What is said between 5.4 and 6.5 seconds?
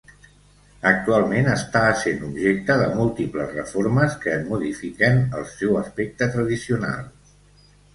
el seu aspecte